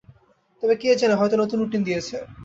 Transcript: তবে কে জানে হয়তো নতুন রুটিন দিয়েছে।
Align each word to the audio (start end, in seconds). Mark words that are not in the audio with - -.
তবে 0.63 0.75
কে 0.81 0.89
জানে 1.01 1.15
হয়তো 1.15 1.35
নতুন 1.37 1.57
রুটিন 1.59 1.81
দিয়েছে। 1.87 2.15